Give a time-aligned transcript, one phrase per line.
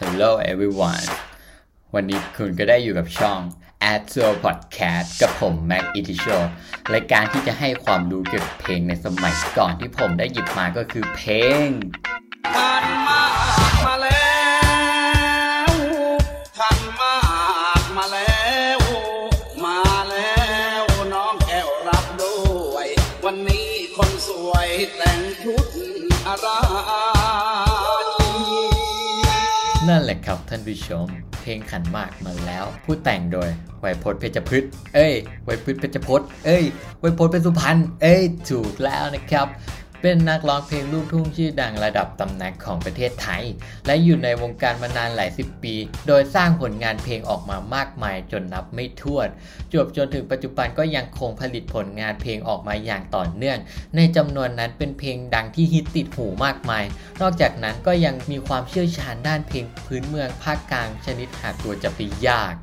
[0.00, 1.06] Hello everyone
[1.94, 3.40] วันนี้คุณก็ได้อยู่กับช่อง
[3.92, 6.38] a d s o Podcast กับผม Mac i t i s h o
[6.94, 11.32] รายการที่จะให้ความรู้เกี่ยวกับเพลงในสมัยก่อนที่ผมได้หยิบมาก็คือเพล
[11.66, 11.68] ง
[12.54, 13.24] ทันมา
[13.70, 14.34] กมาแล้
[15.70, 15.72] ว
[16.58, 17.16] ทันมา
[17.80, 18.44] กมาแล้
[18.78, 18.80] ว
[19.64, 19.78] มา
[20.10, 20.36] แล้
[20.82, 20.84] ว
[21.14, 22.38] น้องแก้วรับด้
[22.72, 22.86] วย
[23.24, 25.66] วันนี้คนสวยแต่งชุด
[26.26, 31.06] อะไระครับท่านผู้ชม
[31.40, 33.48] เพลงขันมากมาแล้ว ผู้แต่งโดย
[33.80, 34.64] ไวยพจน์เพชรพฤษ
[34.94, 35.14] เอ้ย
[35.44, 36.64] ไวยพฤกษ์เพชรพฤษเอ้ย
[37.00, 39.46] ไวยพจน์เป็นสุพรรณเอ้ยถูกแล้วนะครับ
[40.06, 43.44] เป็นนักร้องเพลงลูกทุ่งชื่อดังระดับตำนานของประเทศไทย
[43.86, 45.74] และอยู่ในวงการมานานหลายสิบปี
[46.06, 49.28] โดยสร้างผลงานเพลงออกมามากมายจนนับไม่ถ้วน
[49.72, 53.58] จบจนถึงปัจจุบันก็ยังคงผลิตผลงานเพลงออกมาอย่างต่อเนื่อง
[53.96, 56.84] ในจำนวนนั้นเป็นเพลงดังที่ฮิตติดหูมากมาย
[57.20, 62.54] นอกจากนั้นก็ยังมีความเชี่ยวชาญด้านเพลงพื้นเมืองภาคกลางชนิดหาตัวจะไปยาก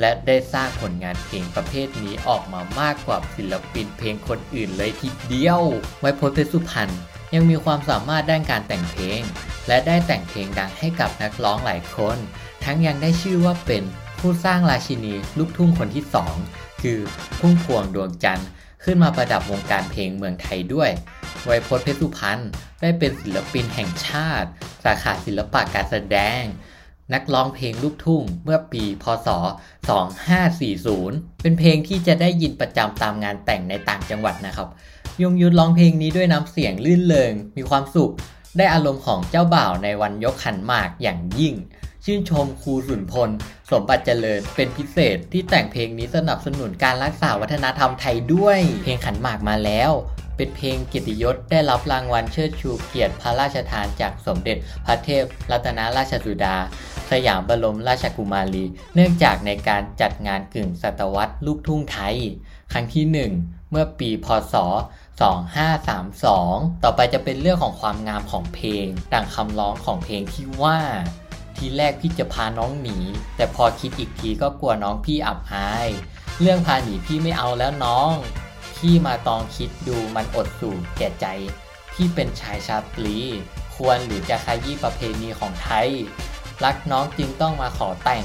[0.00, 5.62] และได้สร้างผลงานเพลงประเภทนี้ออกมามากกว่าศิลปินเพลงคนอื่นเลยทีเดียว
[6.00, 6.90] ไว้พจน์เพชรสุพรรณ
[7.34, 9.20] ยังมีความสามารถด้านการแต่งเพลง
[9.68, 12.18] และได้แต่งเพลงดังให้กับนักร้องหลายคน
[12.64, 13.82] ทั้งยังได้ชื่อว่าเป็น
[14.18, 16.34] ผู้สร้างราชินีลูกทุ่งคนที่สอง
[16.82, 16.98] คือ
[17.38, 18.48] พุ่มพวงดวงจันทร์
[18.84, 20.90] ขึ้นมาประดับวงการเพลงเมืองไทยด้วย
[21.44, 22.40] ไวยพจน์เพชรสุพรรณ
[22.80, 24.48] ได้เป็นศิลปินแห่งชาติ
[24.84, 26.42] สาขาศิลปะการแสดง
[27.14, 29.28] นักร้องเพลงลูกทุ่งเมื่อปี พศ
[30.14, 34.68] 2540 เป็นเพลงที่จะได้ยินประจำตามงานแต่งในต่างจังหวัดนะครับ
[35.22, 38.12] ยงยุทธร้องเพลงนี้ด้วยน้ำเสียงลื่นเลงมีความสุข
[38.56, 41.54] ได้อารมณ์ของเจ้าบ่าวในวันยกขันหมากอย่างยิ่ง
[42.04, 43.30] ชื่นชมครูสุนพล
[43.70, 49.90] สมบัติเจริญเป็นพิเศษที่แต่งเพลงนี้สนับสนุนการรักษาวัฒนธรรมไทยด้วย เพลงขันหมากมาแล้ว
[50.38, 56.56] เป็นเพลงเกียรติยศได้รับรางวัลเชิดชูเกียรติพระราชทานจากสมเด็จพระเทพรัตนราชสุดา
[57.10, 58.64] สยามบรมราชกุมารี
[58.94, 62.16] เนื่องจากในการจัดงานกึ่งศตวรรษลูกทุ่งไทย
[62.72, 63.04] ครั้งที่
[63.40, 64.54] 1 เมื่อปีพศ
[65.28, 70.78] 2532 ต่อไปจะเป็นเรื่องของความงามของเพลง ดังคำร้องของเพลงที่ว่า
[71.56, 72.98] ทีแรกพี่จะพาน้องหนี
[73.36, 75.88] แต่พอคิดอีกทีก็กลัวน้องพี่อับอาย
[76.40, 78.12] เรื่องพาหนีพี่ไม่เอาแล้วน้อง
[78.78, 81.26] พี่มาตองคิดดูมันอดสู่แก่ใจ
[81.92, 83.16] พี่เป็นชายชาตรี
[83.74, 85.88] ควรหรือจะขยี้ประเพณีของไทย
[86.64, 88.24] รักน้องจึงต้องมาขอแต่ง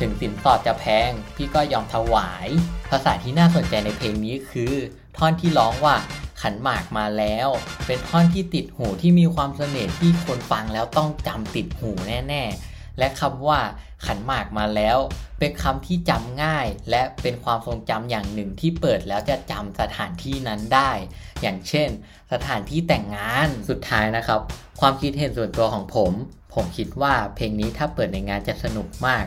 [0.00, 2.48] ถึงสินสอดจะแพง พี่ก็ยอมถวาย
[2.90, 4.74] ภาษาที่น่าสนใจในเพลงนี้คือ
[5.16, 5.96] ท่อนที่ร้องว่า
[6.40, 7.48] ขันหมากมาแล้ว
[7.86, 13.60] เป็นท่อนที่ติดหูที่มีความเสน่ห์ที่คนฟังแล้วต้องจำติดหูแน่ ๆ และคำว่า
[14.06, 14.98] ขันหมากมาแล้ว
[15.38, 20.90] เป็นคำที่จำง่าย และเป็นความทรงจำอย่างหนึ่งที่เปิดแล้วจะจำสถานที่นั้นได้
[21.42, 21.88] อย่างเช่น
[22.32, 24.40] สถานที่แต่งงานสุดท้ายนะครับ
[24.80, 26.12] ความคิดเห็นส่วนตัวของผม
[26.54, 29.24] ผมคิดว่าเพลงนี้ถ้าเปิดในงานจะสนุกมาก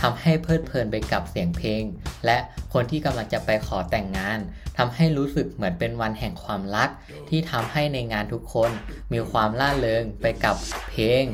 [0.00, 1.82] ทำให้เพลิดเพลินไปกับเสียงเพลง
[2.26, 2.38] และ
[2.72, 4.38] คนที่กำลังจะไปขอแต่งงาน
[4.78, 6.90] ทำให้รู้สึกเหมือนเป็นวันแห่งความรัก
[7.28, 8.70] ที่ทำให้ในงานทุกคน
[9.12, 10.56] มีความล่าเริงไปกับ
[10.90, 11.24] เพลง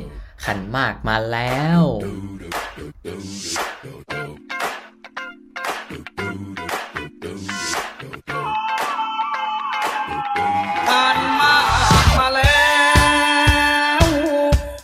[0.43, 1.81] ขันมากมาแล้ว
[10.89, 11.57] ทันมา
[12.03, 12.67] กมาแล้
[14.03, 14.05] ว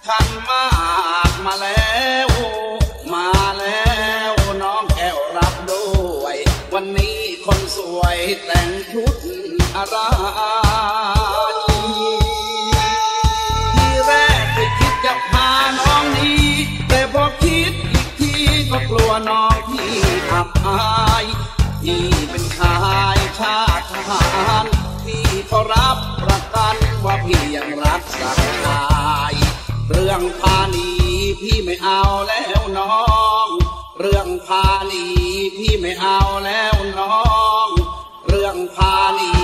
[0.07, 0.65] ทันมา
[1.29, 1.93] กมาแล้
[2.27, 2.29] ว
[3.13, 3.27] มา
[3.59, 3.93] แล้
[4.31, 4.33] ว
[4.63, 5.87] น้องแก้วรับด้
[6.21, 6.35] วย
[6.73, 9.15] วันนี้คนสวยแต่งชุด
[9.75, 9.97] อะไร
[15.31, 15.49] ไม่า
[15.79, 16.45] น้องนี้
[16.89, 18.33] แต่พอคิดอีกที
[18.71, 19.97] ก็กลัวน้องพี่
[20.31, 20.83] อับอา
[21.23, 21.25] ย
[21.81, 22.75] พี่เป็นชา
[23.17, 24.21] ยชาติทหา
[24.63, 24.65] ร
[25.03, 28.85] พี่ก็รับประกันว่าพี่ยังรักสักชา
[29.31, 29.33] ย
[29.89, 30.89] เรื่องพานี
[31.41, 32.95] พี่ไม่เอาแล้วน้อ
[33.45, 33.47] ง
[33.99, 35.05] เรื่องพานี
[35.57, 37.17] พี่ไม่เอาแล้วน้อ
[37.65, 37.67] ง
[38.27, 39.34] เรื่องพานี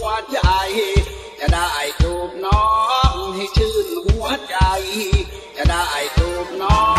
[0.04, 0.40] ัวใจ
[1.38, 1.68] จะได้
[2.02, 2.66] จูบน้อ
[3.12, 4.56] งให้ชื่นหัวใจ
[5.56, 5.84] จะได้
[6.18, 6.97] จูบน้อง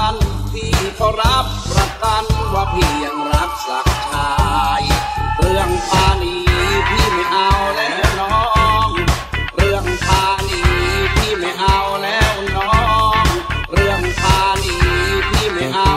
[0.00, 0.14] าน
[0.52, 4.30] พี่ก็รับประกันว่าพี่ยังรักสักชา
[4.80, 4.82] ย
[5.38, 6.36] เรื่องพานี
[6.88, 8.40] พี่ไม่เอาแล้วน้อ
[8.86, 8.88] ง
[9.56, 10.60] เรื่องพานี
[11.14, 12.74] พี่ไม่เอาแล้วน้อ
[13.22, 13.24] ง
[13.72, 14.76] เรื่องพานี
[15.30, 15.91] พี่ไม่เอา